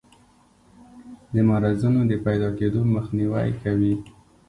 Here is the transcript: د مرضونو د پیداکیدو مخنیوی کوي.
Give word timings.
د 1.33 1.35
مرضونو 1.49 2.01
د 2.11 2.13
پیداکیدو 2.25 2.81
مخنیوی 2.95 3.49
کوي. 3.63 3.93